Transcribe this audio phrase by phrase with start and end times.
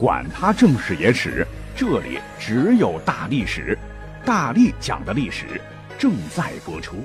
[0.00, 3.78] 管他正史野史，这里只有大历史，
[4.24, 5.60] 大力讲的历史
[5.98, 6.96] 正在播出。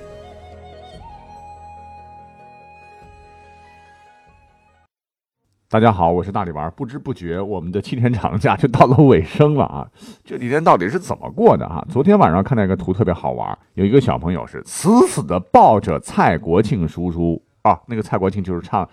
[5.69, 6.71] 大家好，我是大力丸。
[6.73, 9.85] 不知不觉，我们的七天长假就到了尾声了啊！
[10.23, 11.85] 这几天到底是怎么过的哈？
[11.89, 18.89] 昨天晚上看到一个图特别好玩，有一个小朋友是死死的抱着蔡国庆叔叔啊，那个蔡国庆就是唱。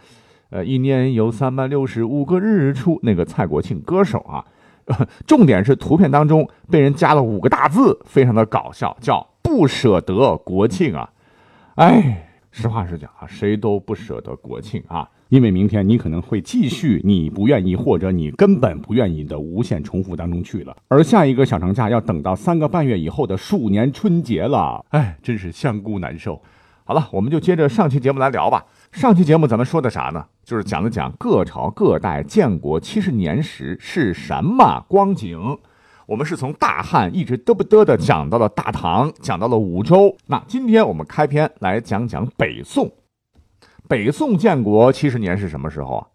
[0.53, 4.45] 呃，一年有三百六十五个日出，那个蔡国庆歌手啊，
[5.27, 11.09] 重点是图片当中被人加了五个大字，非常的搞笑，叫不舍得国庆啊。
[11.77, 26.43] 哎，实话实讲啊，谁都不舍得国庆啊，因为明天你可能会继续你不愿意或者你根本不愿意的无限重复当中去了，而下一个小长假要等到三个半月以后的鼠年春节了，哎，真是香菇难受。
[26.85, 28.67] 好了，我们就接着上期节目来聊吧。
[28.93, 30.27] 上期节目咱们说的啥呢？
[30.45, 35.59] 就是讲了讲各朝各代建国七十年时是什么光景。
[36.07, 40.15] 我们是从大汉一直嘚不嘚的讲到了大唐，讲到了五周。
[40.27, 42.93] 那今天我们开篇来讲讲北宋。
[43.89, 46.07] 北宋建国七十年是什么时候啊？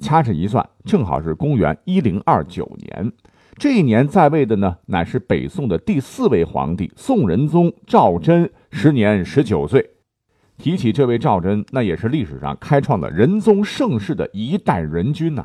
[0.00, 3.12] 掐指一算，正好是公元一零二九年。
[3.56, 9.93] 这一年在位的呢，乃是北宋的第四位皇帝宋仁宗赵祯，时年十九岁。
[10.56, 15.44] 提起这位赵祯，那也是历史上开创了仁宗盛世的一代人君呐。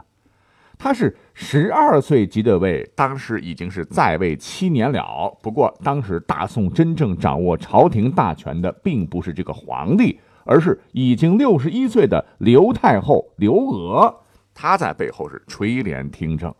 [0.77, 5.37] 他是十二岁即的位，当时已经是在位七年了。
[5.41, 14.15] 不过，当时大宋真正掌握朝廷大权的，并不是这个皇帝，而是已经六十一岁的刘太后刘娥。
[14.53, 16.53] 她在背后是垂帘听政。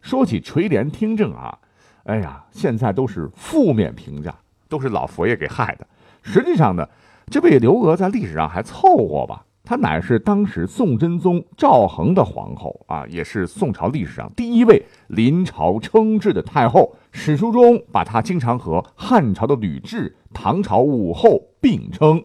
[0.00, 1.58] 说起垂帘听政啊，
[2.04, 4.32] 哎呀，现在都是负面评价，
[4.68, 5.86] 都是老佛爷给害的。
[6.22, 6.86] 实际上呢。
[7.28, 9.44] 这位刘娥在历史上还凑合吧？
[9.64, 16.94] 她乃是当时宋真宗赵恒的皇后啊，也是宋朝历史上第一位临朝称制的太后。
[17.10, 22.22] 史书中把她经常和汉朝的吕雉、唐朝武后并称。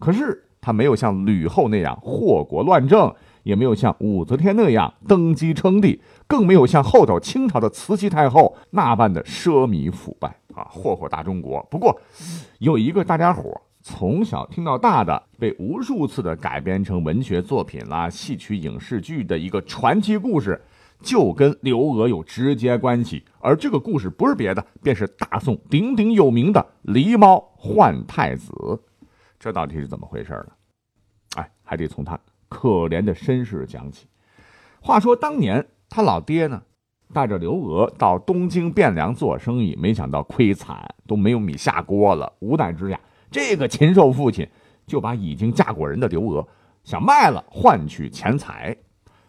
[0.00, 3.14] 可是她没有像吕后那样祸国乱政，
[3.44, 11.64] 也没有像武则天那样登基称帝，更没有像后头清朝的慈禧太后那般的奢靡腐败啊，祸祸大中国。
[11.70, 12.00] 不过
[12.58, 13.62] 有一个大家伙。
[13.82, 20.60] 从小听到大的，被无数次的改编成文学作品啦、戏曲、影视剧的一个传奇故事，
[21.00, 23.24] 就跟刘娥有直接关系。
[23.40, 28.52] 而这个故事不是别的，便是大宋鼎鼎有名的狸猫换太子。
[29.38, 30.52] 这到底是怎么回事呢？
[31.36, 32.20] 哎，还得从他
[32.50, 34.06] 可怜的身世讲起。
[34.82, 36.60] 话说当年他老爹呢，
[37.14, 43.00] 带着刘娥到东京汴梁做生意，没想到亏惨，都没有米下锅了，无奈之下。
[43.30, 44.48] 这个禽兽父亲
[44.86, 46.46] 就把已经嫁过人的刘娥
[46.82, 48.76] 想卖了换取钱财，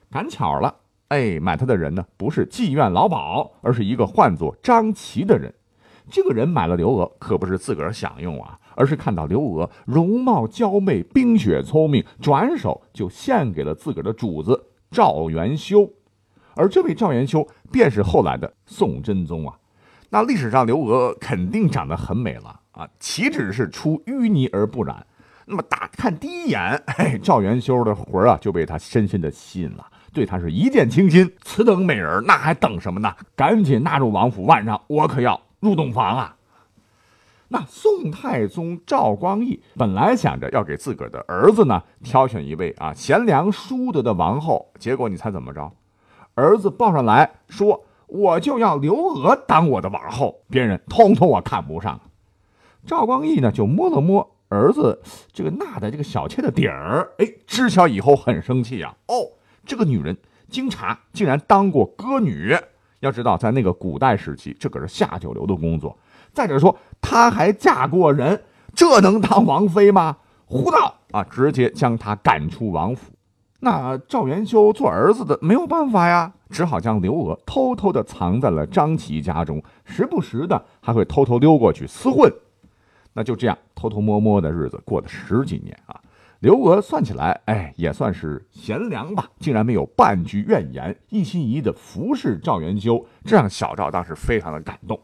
[0.10, 0.74] 赶巧了，
[1.10, 5.54] 哎，买他的人呢不是妓院老鸨，而是一个唤作张琪的人。
[6.10, 15.88] 这个人买了刘娥，可不是自个儿享用啊，而是看到刘娥容貌娇媚、冰雪聪明，转手就献给了自个儿的主子赵元修。
[16.56, 19.56] 而这位赵元修便是后来的宋真宗啊。
[20.10, 22.61] 那历史上刘娥肯定长得很美了。
[22.72, 25.06] 啊，岂止是出淤泥而不染？
[25.46, 31.30] 那么打看第一眼，哎，赵元修的魂啊就被他深深的吸引了，对他是一见倾心。
[31.42, 33.14] 此等美人，那还等什么呢？
[33.36, 36.36] 赶紧纳入王府，晚上我可要入洞房啊！
[37.50, 45.70] 那宋太宗赵光义本来想着要给自个儿的儿子呢挑选一位啊贤良淑德的王后，结果你猜怎么着？
[46.36, 52.00] 儿子报上来说，我就要刘娥当我的王后，别人通通我看不上。
[52.86, 58.96] 赵光义呢，就摸了摸儿子这个纳的这个小妾的底儿，哎，知晓以后很生气啊。
[59.08, 59.16] 哦，
[59.66, 60.18] 这个女人
[60.50, 62.56] 经查竟然当过歌女。
[63.00, 65.98] 要知道，在那个古代时期，这可是下九流的工作。
[66.34, 68.44] 再者说，她还嫁过人，
[68.76, 70.18] 这能当王妃吗？
[70.46, 71.24] 胡闹啊！
[71.24, 73.12] 直接将她赶出王府。
[73.62, 82.32] 那赵元修做儿子的没有办法呀，只好将刘娥偷偷的藏在了张琪家中，时不时的还会偷偷溜过去厮混。
[83.14, 86.00] 那就这样偷偷摸摸的日子过了十几年啊，
[86.40, 95.00] 刘娥算起来，哎，也算是贤良吧，竟然没有半句怨言，一心一意的服侍赵元修，这让小赵当时非常的感动。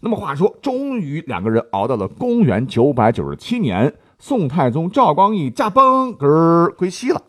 [0.00, 7.22] 那么话说，终于两个人熬到了公元九百九十七年，宋太宗赵光义驾崩，嗝归西了，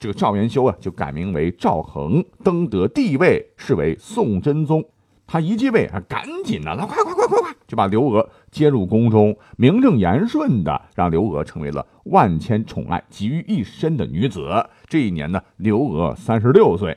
[0.00, 4.84] 这个赵元修啊就改名为赵恒，登得帝位，是为宋真宗。
[5.26, 14.64] 他一继位啊，赶紧的，来快快快快快，就把刘娥接入宫中，名正言顺的让刘娥成为了万千宠爱集于一身的女子。
[14.86, 16.96] 这一年呢，刘娥三十六岁。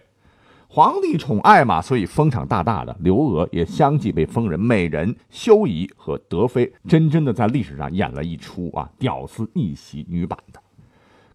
[0.71, 2.95] 皇帝宠爱嘛，所以封赏大大的。
[2.99, 10.59] 刘娥也相继被封人美人、修仪和德妃，真真的在历史上演了一出啊屌丝逆袭女版的。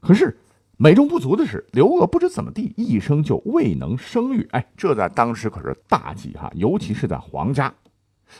[0.00, 0.37] 可是
[0.76, 4.47] 美中不足的是，刘娥不知怎么地，一生就未能生育。
[4.50, 7.73] 哎，这在当时可是大忌哈，尤其是在皇家。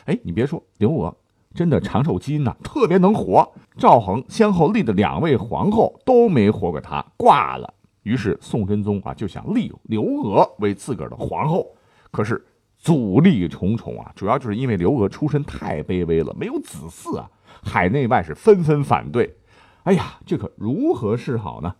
[0.03, 1.15] 哎，你别说，刘娥
[1.53, 3.49] 真的长寿基因呢，特别能活。
[3.77, 7.73] 赵恒先后立的两位皇后都没活过她，挂了。
[8.03, 11.73] 于是宋真宗啊就想立刘娥为自个儿的皇后，
[12.11, 12.45] 可是
[12.77, 17.29] 阻力重重啊，主要就是因为刘娥出身太卑微了，没有子嗣啊，
[17.63, 19.37] 海内外是纷纷反对。
[19.83, 21.73] 哎呀，这可如何是好呢？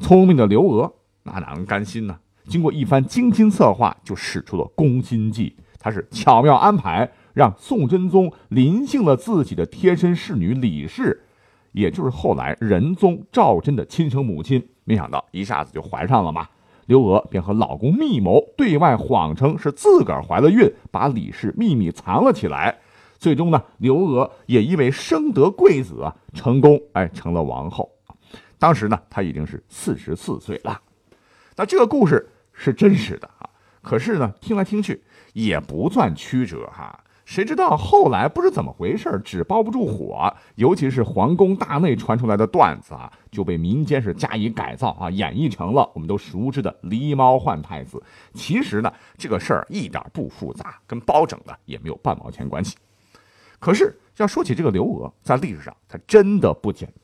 [0.00, 0.92] 聪明的刘娥
[1.22, 2.16] 那哪能甘心呢？
[2.46, 5.56] 经过一番精心策划，就使出了攻心计。
[5.78, 11.22] 他是巧妙安排，让宋真宗临幸了自己的贴身侍女李氏，
[11.72, 14.62] 也就是后来仁宗赵祯的亲生母亲。
[14.84, 16.46] 没想到一下子就怀上了嘛，
[16.86, 22.76] 刘娥便和老公密谋，对外谎称是自个儿怀了孕，把李氏秘密藏了起来。
[23.18, 27.90] 最终呢，刘娥也因为生得贵子啊，成功哎成了王后。
[28.64, 30.80] 当时呢，他已经是四十四岁了。
[31.54, 33.44] 那这个故事是真实的啊，
[33.82, 36.98] 可是呢，听来听去也不算曲折哈。
[37.26, 48.02] 谁知道后来不知怎么回事，纸包不住火，尤其是皇宫大内传出来的段子啊，就被民间是加以改造啊，演绎成了我们都熟知的狸猫换太子。
[48.32, 52.78] 其实呢，这个事儿一点不复杂，跟包拯的也没有半毛钱关系。
[53.60, 56.90] 可是要说起这个刘娥，在历史上她真的不简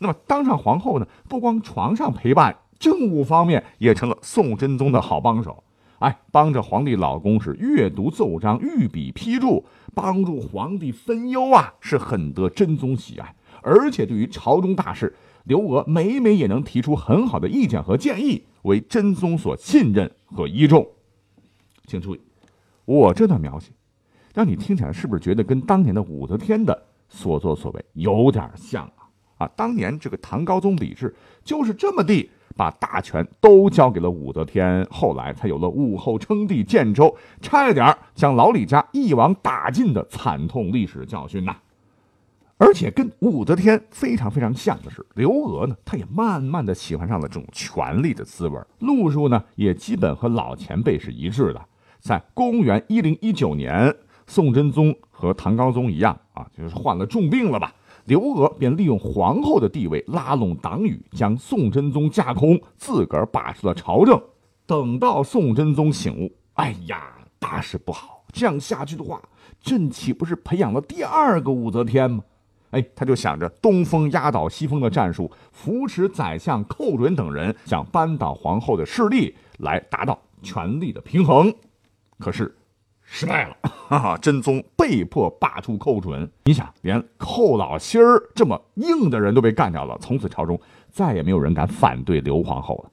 [0.00, 5.62] 那么当上皇后呢，不光床上陪伴，政务方面也成了宋真宗的好帮手。
[5.98, 13.34] 哎，帮着皇帝老公是阅读奏章、御笔批注，帮助皇帝分忧啊，是很得真宗喜爱。
[13.60, 15.14] 而且对于朝中大事，
[15.44, 20.88] 刘娥每每也能提出很好的意见和建议，为真宗所信任和倚重。
[21.84, 22.20] 请注意，
[22.86, 23.70] 我这段描写，
[24.32, 28.90] 让你听起来是不是觉得跟当年的武则天的所作所为有点像
[29.40, 29.50] 啊？
[29.56, 32.30] 当年这个唐高宗李治就是这么地。
[32.56, 41.56] 把大权都交给了武则天，后来才有了武后称帝建州，差一点将老李家一网打尽的惨痛历史教训呐。
[42.58, 51.64] 而且跟武则天非常非常像的是，刘娥呢，她也慢慢的喜欢上了这种权力的滋味，路数呢也基本和老前辈是一致的。
[52.00, 53.94] 在公元一零一九年，
[54.26, 57.72] 宋真宗和唐高宗一样啊，就是患了重病了吧。
[58.10, 64.20] 刘娥便利用皇后的地位拉拢党羽，将宋真宗架空，自个儿把持了朝政。
[64.66, 67.00] 等到宋真宗醒悟，哎呀，
[67.38, 68.24] 大事不好！
[68.32, 69.22] 这样下去的话，
[69.62, 72.24] 朕岂不是培养了第二个武则天吗？
[72.72, 81.54] 哎，他就想着东风压倒西风的战术，扶持宰相寇准等人，想扳倒皇后的势力，来达到权力的平衡。
[82.18, 82.56] 可是。
[83.12, 84.16] 失败了，哈哈！
[84.18, 86.30] 真宗被迫罢黜寇准。
[86.44, 90.58] 你想，连寇老心儿这么硬的人都被干掉了，从此朝中
[90.92, 92.90] 再也没有人敢反对刘皇后了。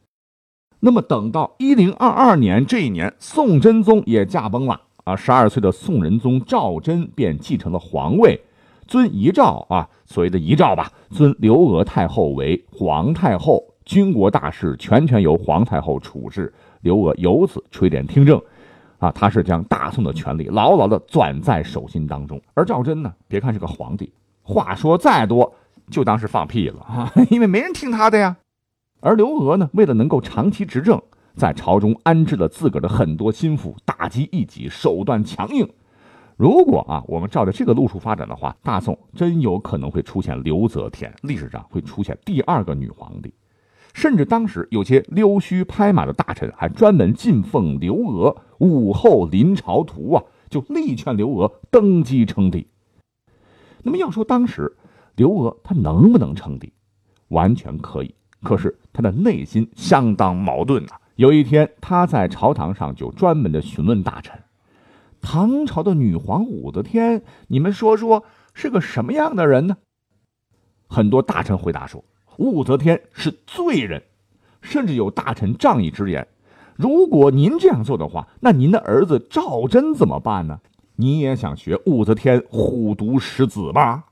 [0.79, 5.15] 那么，等到一零二二年这一年，宋真宗也驾崩了啊！
[5.15, 8.41] 十二岁的宋仁宗赵祯便继承了皇位，
[8.87, 18.41] 尊遗诏啊，所谓的遗诏吧，尊刘娥太后为皇太后，军国大事全权由皇太后处置，刘娥由此垂帘听政。
[18.99, 24.11] 啊，他是将大宋的权力牢牢的攥在手心当中，而赵祯呢，别看是个皇帝，
[24.41, 25.53] 话说再多，
[25.91, 28.35] 就当是放屁了啊，因为没人听他的呀。
[28.99, 30.99] 而刘娥呢，为了能够长期执政，
[31.35, 35.69] 在朝中安置了自个儿的很多心腹，打击异己，手段强硬。
[36.35, 43.31] 如果啊，我们照着这个路数发展的话，大宋真有可能会出现刘则天，历史上会出现第二个女皇帝。
[43.97, 52.67] 甚至当时有些溜须拍马的大臣，还专门进奉刘娥武后临朝图啊，就力劝刘娥登基称帝。
[53.81, 54.77] 那么要说当时
[55.15, 56.71] 刘娥她能不能称帝，
[57.29, 58.13] 完全可以。
[58.43, 61.01] 可是她的内心相当矛盾啊。
[61.15, 64.39] 有一天，她在朝堂上就专门的询问大臣
[65.21, 68.23] ：“唐朝的女皇武则天，你们说说
[68.53, 69.77] 是个什么样的人呢？”
[70.87, 72.05] 很多大臣回答说。
[72.37, 74.01] 武则天是罪人，
[74.61, 76.27] 甚至有大臣仗义直言
[76.77, 80.59] ：“如果您这样做的话，那您的儿子赵祯怎么办呢？
[80.95, 84.03] 你也想学武则天虎毒食子吧？”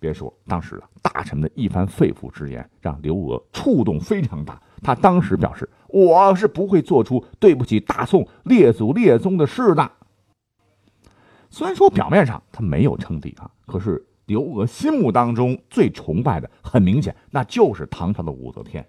[0.00, 4.60] 别说，当时啊，大臣的一番肺腑之言让刘娥触动非常大。
[4.82, 9.90] 他当时表示：“我是不会做出对不起大宋列祖列宗的事的。”
[11.50, 14.04] 虽然说表面上他没有称帝啊，可是。
[14.28, 18.86] 刘娥心目当中最崇拜的，很明显，那就是唐朝的武则天。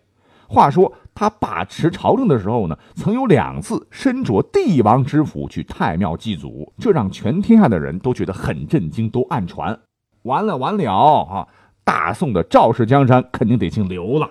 [0.49, 9.79] 话说他把持朝政的时候呢，曾有两次身着帝王之服去太庙祭祖，这让全天下的人都觉得很震惊，都暗传：
[10.23, 11.47] 完了完了啊！
[11.85, 14.29] 大宋的赵氏江山肯定得姓刘了。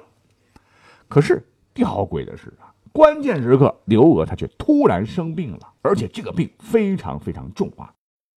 [1.09, 7.91] 可是吊诡的是啊，关键时刻刘娥她却突然生病了，而且这个病非常非常重啊。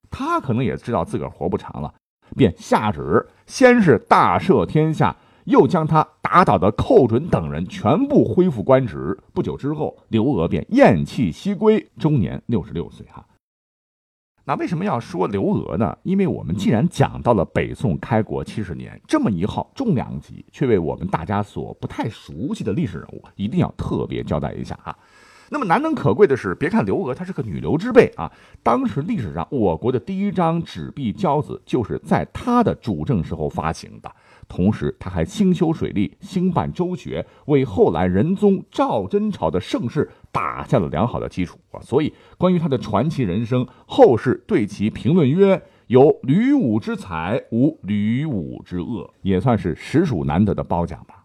[0.09, 1.93] 他可能也知道自个儿活不长了，
[2.35, 5.15] 便下旨先是大赦天下。
[5.45, 9.17] 又将他打倒的寇准等人全部恢复官职。
[9.33, 13.03] 不久之后，刘娥便咽气西归，终年六十六岁。
[13.07, 13.25] 哈，
[14.45, 15.97] 那为什么要说刘娥呢？
[16.03, 24.95] 因为我们既然讲到了北宋开国七十年这么一号重量级却为我们大家所不太熟悉的历史人物，一定要特别交代一下啊。
[25.53, 28.31] 那么难能可贵的是，别看刘娥她是个女流之辈啊，
[28.63, 34.09] 当时历史上我国的第一张纸币交子就是在她的主政时候发行的。
[34.47, 41.79] 同时，他还兴修水利，兴办州学，为后来仁宗赵祯朝的盛世打下了良好的基础啊！
[41.79, 51.20] 所以，关于他的传奇人生，后世对其评论曰：“有吕武之才，无吕武之恶”，也算是实属难得的褒奖吧。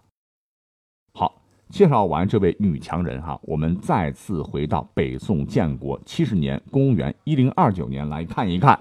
[1.68, 8.78] 介绍完这位女强人哈，我们再次回到北宋建国七十年，公元一零二九年来看一看。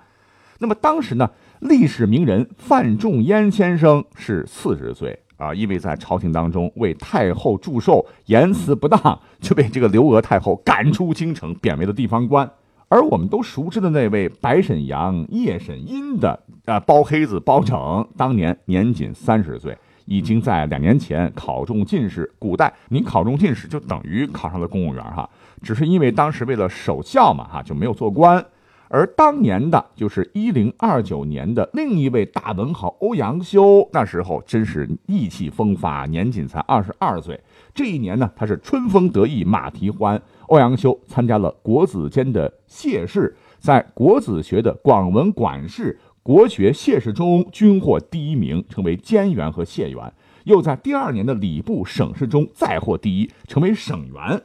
[0.60, 1.30] 那么当时呢？
[1.62, 12.50] 历史名人范仲淹先生是四十岁啊，因为在朝廷当中为太后祝寿，言辞不当，就被这个刘娥太后赶出京城，贬为了地方官。
[12.88, 19.76] 而我们都熟知的那位白沈阳、叶沈阴的啊包黑子包拯，当年年仅三十岁，
[20.06, 22.32] 已经在两年前考中进士。
[22.40, 25.30] 古代你考中进士就等于考上了公务员哈，
[25.62, 28.44] 只是因为当时为了守孝嘛哈，就没有做官。
[28.88, 37.38] 而当年的就是一零二九年的另一位大文豪欧阳修，那时候真是意气风发，年仅才二十二岁。
[37.74, 40.22] 这一年呢，他是春风得意马蹄欢。
[40.48, 50.12] 欧阳修参加了国子监的谢试，在国子学的广文馆试、国学谢试中均获第一名，成为监员和谢员。
[50.46, 54.42] 又在第二年的礼部省试中再获第一，成为省员。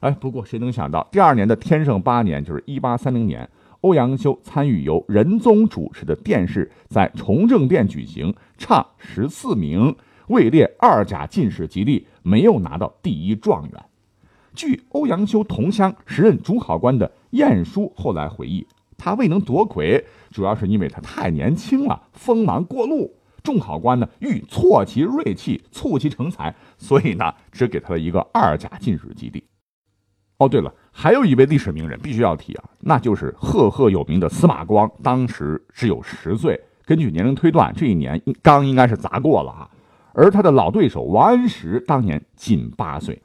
[0.00, 3.48] 哎，不过谁能想到，第二年的天圣八年，就是一八三零年。
[3.82, 9.94] 欧阳修参与由仁宗主持的殿试，在崇政殿举行，唱十四名，
[10.26, 13.84] 位列二甲进士及第，没有拿到第一状元。
[14.52, 23.14] 据欧阳修同乡、时任主考官的晏殊后来回忆，他未能夺魁，主要是因为他太年轻了，锋芒过露。
[23.42, 29.44] 众考官呢欲挫其锐气，促其成才，所以呢只给他了一个二甲进士及第。
[30.38, 36.58] 哦，对了，还有一位历史名人必须要提啊，那就是赫赫有名的司马光，当时只有十岁。
[36.86, 39.70] 根据年龄推断，这一年刚应该是砸过了啊。
[40.12, 43.20] 而他的老对手王安石当年仅八岁。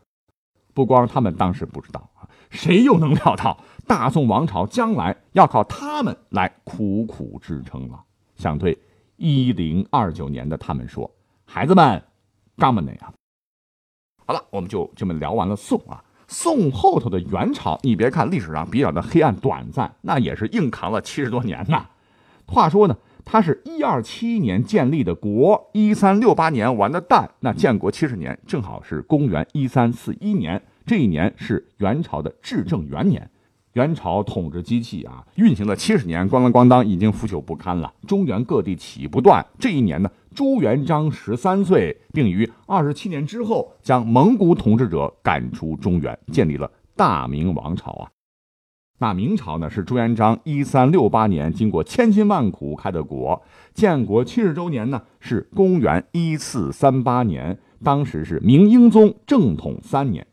[0.73, 2.08] 不光他们当时不知道，
[2.49, 8.03] 谁又能料到大宋王朝将来要靠他们来苦苦支撑了？
[8.35, 8.77] 想对
[9.17, 11.09] 一零二九年的他们说
[11.45, 12.01] ：“孩子们，
[12.57, 13.13] 干嘛呢呀？”
[14.25, 16.03] 好了，我们就这么聊完了宋啊。
[16.27, 21.87] 宋后头的元朝，你别看历史上比较的黑暗短暂，那也是硬扛了七十多年呐。
[22.45, 33.29] 话说呢，他是一二七年建立的国，一三六八年完的蛋，那建国七十年正好是公元一三四一年，这一年是元朝的至正元年。
[33.73, 37.93] 元朝统治机器啊，运行了七十年，咣当咣当，已经腐朽不堪了。
[38.07, 39.45] 中原各地起义不断。
[39.59, 48.09] 这一年呢，朱元璋十三岁，并于二十七年之后将蒙古统治者赶出中原，建立了大明王朝啊。
[48.97, 53.39] 那明朝呢，是朱元璋一三六八年经过千辛万苦开的国。
[53.75, 60.25] 建国七十周年呢，是公元一四三八年，当时是明英宗正统三年。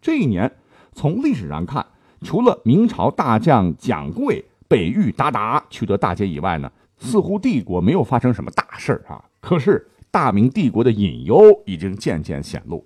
[0.00, 0.50] 这一年，
[0.92, 1.84] 从历史上看。
[2.22, 9.24] 除了明朝大将蒋贵北域鞑靼取得大捷以外呢，似乎帝国没有发生什么大事儿啊。
[9.40, 12.84] 可是大明帝国的隐忧已经渐渐显露，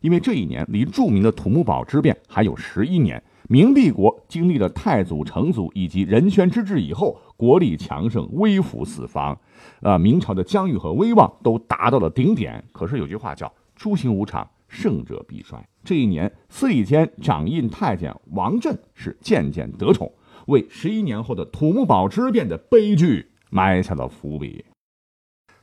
[0.00, 3.22] 因为这一年离著名的土木堡之变还有十一年。
[3.48, 9.38] 明帝国经历了太祖、成祖以及仁宣之治以后，国力强盛，威服四方，
[9.82, 12.64] 呃，明朝的疆域和威望都达到了顶点。
[12.72, 14.48] 可是有句话叫“诸行无常”。
[14.74, 15.66] 胜者必衰。
[15.84, 20.12] 这一年，司礼监掌印太监王振是渐渐得宠，
[20.48, 24.64] 为十一年后的土木堡之变的悲剧埋下了伏笔。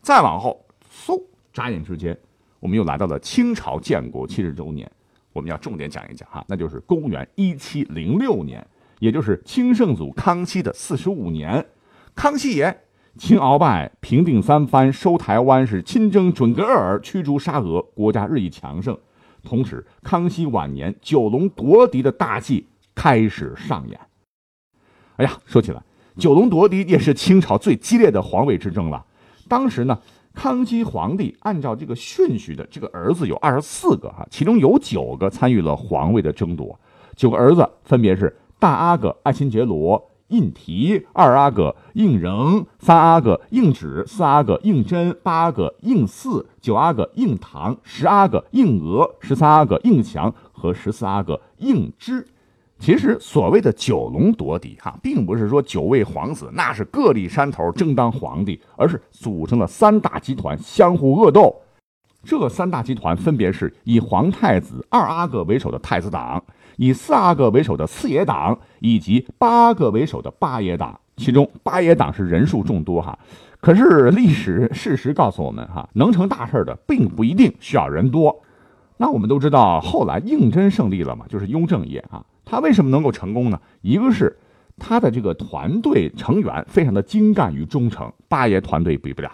[0.02, 0.66] 再往后，
[1.06, 2.18] 嗖，眨眼之间，
[2.60, 4.90] 我们又来到了清朝建国七十周年。
[5.34, 8.66] 我们要重点讲一讲哈，那就是公元一七零六年，
[9.00, 11.66] 也就是清圣祖康熙的四十五年。
[12.16, 12.82] 康熙爷。
[13.18, 18.98] 秦鳌拜平定三藩，收台湾，是亲征准噶尔，驱逐沙俄，国家日益强盛。
[19.44, 24.00] 同时，康熙晚年九龙夺嫡的大戏开始上演。
[25.18, 25.84] 哎呀，说起来，
[26.18, 29.06] 九龙夺嫡也是清朝最激烈的皇位之争了。
[29.50, 30.00] 当时呢，
[30.34, 36.80] 康熙皇帝按照这个顺序的这个儿子有二十四个哈，其中有九个参与了皇位的争夺。
[37.18, 40.08] 九个儿子分别是大阿哥爱新觉罗。
[40.32, 52.26] 胤禔，二阿哥胤禛，三阿哥胤祉，四阿哥胤禛，八阿哥胤祀，九阿哥胤堂，十阿哥胤额，十三阿哥胤祥和十四阿哥胤支。
[52.80, 61.56] 其实所谓的九龙夺嫡，哈，并不是说九位皇子那是各立山头争当皇帝，而是组成了三大集团相互恶斗。
[62.24, 66.44] 这三大集团分别是以皇太子二阿哥为首的太子党。
[66.78, 73.18] 以四阿哥为首的四爷党，以及八阿哥为首的八爷党，其中八爷党是人数众多哈。
[73.60, 78.42] 可是历史事实告诉我们哈，能成大事的并不一定需要人多。
[78.98, 82.26] 那我们都知道，后来胤禛胜利了嘛，就是雍正爷啊。
[82.46, 83.60] 他为什么能够成功呢？
[83.82, 84.40] 一个是
[84.78, 89.30] 他的这个团队成员非常的精干与忠诚，八爷团队比不了；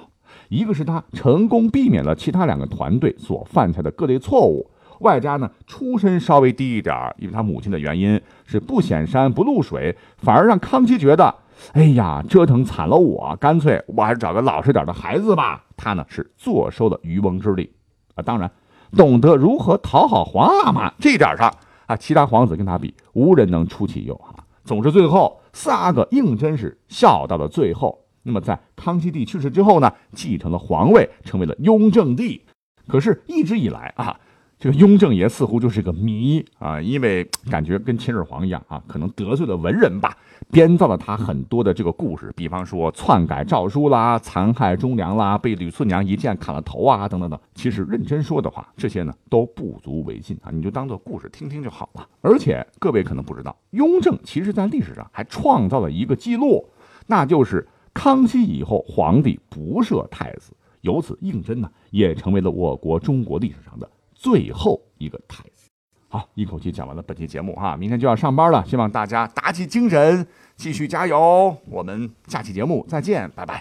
[0.50, 4.70] 一个是他成功避免了其他两个团队所犯下的各类错误。
[5.02, 11.36] 外加呢，出身稍微低一点因为他母亲的原因是不显山不露水，反而让康熙觉得，
[11.74, 15.64] 哎呀，折腾惨了我，干脆我还是找个老实点的孩子吧。
[15.76, 17.72] 他呢是坐收了渔翁之利
[18.16, 18.50] 啊，当然
[18.96, 21.54] 懂得如何讨好皇阿玛这一点上
[21.86, 24.34] 啊，其他皇子跟他比，无人能出其右啊。
[24.64, 28.07] 总之，最后四阿哥胤禛是笑到了最后。
[28.28, 32.42] 那么在康熙帝去世之后呢，继承了皇位，成为了雍正帝。
[32.88, 34.20] 可是，一直以来啊。
[34.60, 40.18] 这个雍正爷似乎就是个谜啊，因为感觉跟秦始皇一样啊，可能得罪了文人吧，
[40.50, 47.40] 编造了他很多的这个故事，比方说篡改诏书啦、残害忠良啦、被吕四娘一剑砍了头啊，等等等。
[47.54, 52.10] 其实认真说的话，这些呢都不足为信啊，你就当做故事听听就好了。
[52.22, 56.68] 而且各位可能不知道，雍正其实在历史上还创造了一个记录，
[57.06, 63.90] 那就是康熙以后皇帝不设太子，由此胤禛呢也成为了我国中国历史上的。
[64.14, 65.68] 最后一个太子，
[66.08, 73.56] 好，一口气讲完了本期节目哈，明天就要上班了，希望大家打起精神，继续加油，我们下期节目再见，拜拜。